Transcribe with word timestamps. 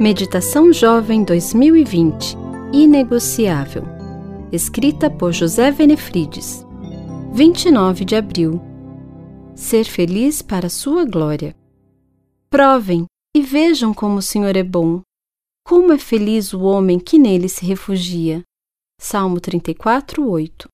Meditação 0.00 0.72
Jovem 0.72 1.22
2020 1.24 2.34
Inegociável. 2.72 3.82
Escrita 4.50 5.10
por 5.10 5.30
José 5.30 5.70
Venefrides. 5.70 6.66
29 7.34 8.06
de 8.06 8.16
abril. 8.16 8.58
Ser 9.54 9.84
feliz 9.84 10.40
para 10.40 10.70
sua 10.70 11.04
glória. 11.04 11.54
Provem 12.48 13.04
e 13.36 13.42
vejam 13.42 13.92
como 13.92 14.16
o 14.16 14.22
Senhor 14.22 14.56
é 14.56 14.62
bom. 14.62 15.02
Como 15.66 15.92
é 15.92 15.98
feliz 15.98 16.54
o 16.54 16.62
homem 16.62 16.98
que 16.98 17.18
nele 17.18 17.50
se 17.50 17.66
refugia. 17.66 18.42
Salmo 18.98 19.38
34, 19.38 20.26
8. 20.26 20.66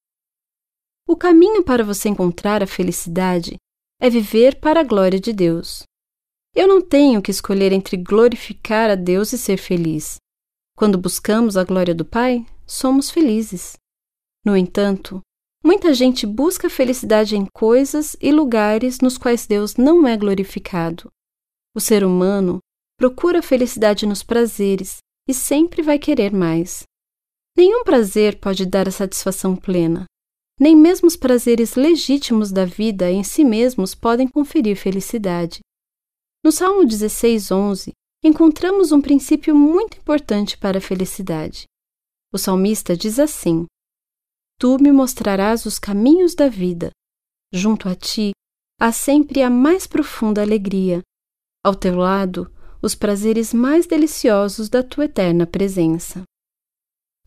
O 1.09 1.17
caminho 1.17 1.65
para 1.65 1.83
você 1.83 2.09
encontrar 2.09 2.63
a 2.63 2.67
felicidade 2.69 3.57
é 4.01 4.11
viver 4.11 4.61
para 4.61 4.81
a 4.81 4.85
glória 4.85 5.19
de 5.19 5.33
Deus. 5.33 5.83
Eu 6.55 6.67
não 6.67 6.81
tenho 6.81 7.21
que 7.21 7.31
escolher 7.31 7.73
entre 7.73 7.97
glorificar 7.97 8.91
a 8.91 8.95
Deus 8.95 9.33
e 9.33 9.39
ser 9.39 9.57
feliz. 9.57 10.17
Quando 10.77 10.99
buscamos 10.99 11.57
a 11.57 11.65
glória 11.65 11.95
do 11.95 12.05
Pai, 12.05 12.47
somos 12.67 13.11
felizes. 13.11 13.75
No 14.45 14.57
entanto, 14.57 15.21
muita 15.65 15.93
gente 15.93 16.27
busca 16.27 16.71
felicidade 16.71 17.37
em 17.37 17.47
coisas 17.55 18.17
e 18.21 18.31
lugares 18.31 19.01
nos 19.01 19.19
quais 19.19 19.47
Deus 19.47 19.77
não 19.77 20.07
é 20.07 20.17
glorificado. 20.17 21.11
O 21.75 21.81
ser 21.81 22.05
humano 22.05 22.59
procura 22.99 23.43
felicidade 23.43 24.07
nos 24.07 24.23
prazeres 24.23 24.99
e 25.29 25.35
sempre 25.35 25.83
vai 25.83 25.99
querer 25.99 26.33
mais. 26.33 26.85
Nenhum 27.57 27.85
prazer 27.85 28.39
pode 28.39 28.67
dar 28.67 28.87
a 28.89 28.93
satisfação 28.93 29.57
plena. 29.57 30.05
Nem 30.59 30.75
mesmo 30.75 31.07
os 31.07 31.17
prazeres 31.17 31.75
legítimos 31.75 32.51
da 32.51 32.65
vida 32.65 33.11
em 33.11 33.23
si 33.23 33.45
mesmos 33.45 33.95
podem 33.95 34.27
conferir 34.27 34.77
felicidade. 34.77 35.61
No 36.43 36.51
Salmo 36.51 36.85
16, 36.85 37.51
11, 37.51 37.93
encontramos 38.25 38.91
um 38.91 39.01
princípio 39.01 39.55
muito 39.55 39.99
importante 39.99 40.57
para 40.57 40.79
a 40.79 40.81
felicidade. 40.81 41.65
O 42.33 42.39
salmista 42.39 42.97
diz 42.97 43.19
assim: 43.19 43.67
Tu 44.59 44.79
me 44.81 44.91
mostrarás 44.93 45.67
os 45.67 45.79
caminhos 45.79 46.35
da 46.35 46.49
vida. 46.49 46.91
Junto 47.53 47.89
a 47.89 47.95
ti 47.95 48.31
há 48.81 48.91
sempre 48.93 49.43
a 49.43 49.51
mais 49.51 49.87
profunda 49.87 50.43
alegria, 50.43 51.03
ao 51.67 51.75
teu 51.75 51.97
lado, 51.97 52.49
os 52.81 52.95
prazeres 52.95 53.53
mais 53.53 53.87
deliciosos 53.87 54.69
da 54.69 54.83
tua 54.83 55.07
eterna 55.07 55.47
presença. 55.47 56.23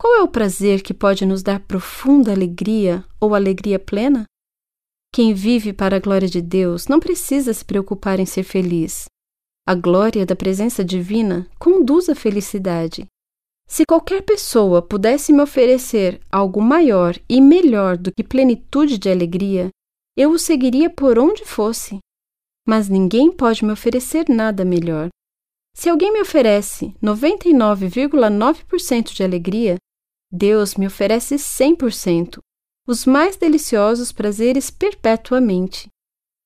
Qual 0.00 0.14
é 0.14 0.22
o 0.22 0.28
prazer 0.28 0.82
que 0.82 0.94
pode 0.94 1.26
nos 1.26 1.42
dar 1.42 1.60
profunda 1.60 2.32
alegria 2.32 3.04
ou 3.20 3.34
alegria 3.34 3.78
plena? 3.78 4.24
Quem 5.12 5.34
vive 5.34 5.74
para 5.74 5.96
a 5.96 6.00
glória 6.00 6.26
de 6.26 6.40
Deus 6.40 6.86
não 6.86 6.98
precisa 6.98 7.52
se 7.52 7.62
preocupar 7.62 8.18
em 8.18 8.24
ser 8.24 8.44
feliz. 8.44 9.04
A 9.68 9.74
glória 9.74 10.24
da 10.24 10.34
presença 10.34 10.82
divina 10.82 11.46
conduz 11.58 12.08
à 12.08 12.14
felicidade. 12.14 13.04
Se 13.68 13.84
qualquer 13.84 14.22
pessoa 14.22 14.80
pudesse 14.80 15.34
me 15.34 15.42
oferecer 15.42 16.18
algo 16.32 16.62
maior 16.62 17.14
e 17.28 17.38
melhor 17.38 17.98
do 17.98 18.10
que 18.10 18.24
plenitude 18.24 18.96
de 18.96 19.10
alegria, 19.10 19.68
eu 20.16 20.30
o 20.30 20.38
seguiria 20.38 20.88
por 20.88 21.18
onde 21.18 21.44
fosse 21.44 22.00
mas 22.70 22.88
ninguém 22.88 23.30
pode 23.32 23.64
me 23.64 23.72
oferecer 23.72 24.26
nada 24.28 24.64
melhor. 24.64 25.08
Se 25.74 25.88
alguém 25.88 26.12
me 26.12 26.20
oferece 26.20 26.94
99,9% 27.02 29.12
de 29.12 29.24
alegria, 29.24 29.74
Deus 30.30 30.74
me 30.74 30.86
oferece 30.86 31.36
100%, 31.36 32.38
os 32.86 33.04
mais 33.04 33.36
deliciosos 33.36 34.12
prazeres 34.12 34.70
perpetuamente. 34.70 35.88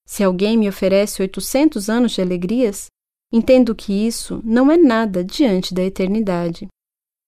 Se 0.06 0.22
alguém 0.22 0.56
me 0.56 0.68
oferece 0.68 1.22
800 1.22 1.88
anos 1.88 2.12
de 2.12 2.20
alegrias, 2.20 2.86
entendo 3.32 3.74
que 3.74 3.92
isso 3.92 4.40
não 4.44 4.70
é 4.70 4.76
nada 4.76 5.24
diante 5.24 5.74
da 5.74 5.82
eternidade. 5.82 6.68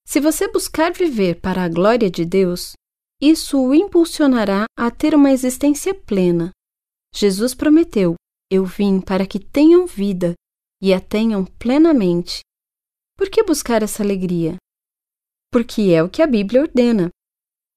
Se 0.07 0.21
você 0.21 0.49
buscar 0.49 0.93
viver 0.93 1.41
para 1.41 1.65
a 1.65 1.69
glória 1.69 2.11
de 2.11 2.25
Deus, 2.25 2.73
isso 3.21 3.61
o 3.61 3.75
impulsionará 3.75 4.67
a 4.79 4.91
ter 4.91 5.15
uma 5.15 5.33
existência 5.33 5.95
plena. 5.95 6.51
Jesus 7.15 7.55
prometeu 7.55 8.15
eu 8.51 8.65
vim 8.65 9.01
para 9.01 9.27
que 9.27 9.41
tenham 9.41 9.87
vida 9.87 10.35
e 10.81 10.95
a 10.95 11.01
tenham 11.01 11.45
plenamente. 11.45 12.41
Por 13.17 13.29
que 13.29 13.43
buscar 13.43 13.83
essa 13.83 14.03
alegria? 14.03 14.57
Porque 15.53 15.91
é 15.93 16.03
o 16.03 16.09
que 16.09 16.23
a 16.23 16.27
Bíblia 16.27 16.63
ordena. 16.63 17.11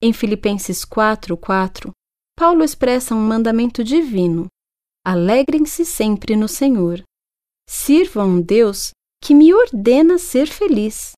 Em 0.02 0.14
Filipenses 0.14 0.86
4, 0.86 1.36
4, 1.38 1.92
Paulo 2.38 2.64
expressa 2.64 3.14
um 3.14 3.20
mandamento 3.20 3.84
divino: 3.84 4.48
Alegrem-se 5.06 5.86
sempre 5.86 6.36
no 6.36 6.48
Senhor. 6.48 7.04
Sirvam 7.70 8.38
a 8.38 8.42
Deus 8.42 8.92
que 9.22 9.36
me 9.36 9.54
ordena 9.54 10.18
ser 10.18 10.48
feliz. 10.48 11.12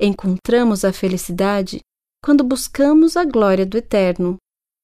Encontramos 0.00 0.84
a 0.84 0.92
felicidade 0.92 1.80
quando 2.24 2.44
buscamos 2.44 3.16
a 3.16 3.24
glória 3.24 3.66
do 3.66 3.76
Eterno. 3.76 4.36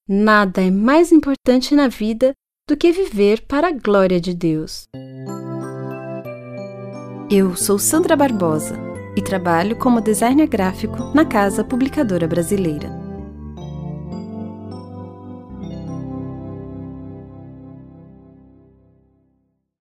Nada 0.09 0.62
é 0.62 0.70
mais 0.70 1.12
importante 1.12 1.74
na 1.74 1.88
vida 1.88 2.32
do 2.69 2.76
que 2.76 2.91
viver 2.91 3.47
para 3.47 3.69
a 3.69 3.72
glória 3.72 4.20
de 4.20 4.34
Deus. 4.34 4.84
Eu 7.30 7.56
sou 7.56 7.78
Sandra 7.78 8.16
Barbosa 8.16 8.91
e 9.17 9.23
trabalho 9.23 9.77
como 9.77 10.00
designer 10.00 10.47
gráfico 10.47 11.12
na 11.15 11.25
Casa 11.25 11.65
Publicadora 11.65 12.27
Brasileira. 12.27 12.91